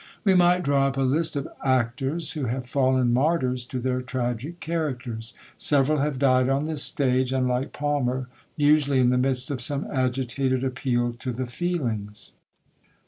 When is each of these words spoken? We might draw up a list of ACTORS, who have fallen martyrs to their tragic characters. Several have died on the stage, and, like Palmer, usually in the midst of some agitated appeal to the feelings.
We 0.23 0.33
might 0.33 0.63
draw 0.63 0.87
up 0.87 0.97
a 0.97 1.01
list 1.01 1.35
of 1.35 1.47
ACTORS, 1.63 2.31
who 2.31 2.45
have 2.45 2.65
fallen 2.65 3.13
martyrs 3.13 3.63
to 3.65 3.79
their 3.79 4.01
tragic 4.01 4.59
characters. 4.59 5.35
Several 5.57 5.99
have 5.99 6.17
died 6.17 6.49
on 6.49 6.65
the 6.65 6.77
stage, 6.77 7.31
and, 7.31 7.47
like 7.47 7.71
Palmer, 7.71 8.27
usually 8.57 8.97
in 8.99 9.11
the 9.11 9.19
midst 9.19 9.51
of 9.51 9.61
some 9.61 9.85
agitated 9.91 10.63
appeal 10.63 11.13
to 11.19 11.31
the 11.31 11.45
feelings. 11.45 12.31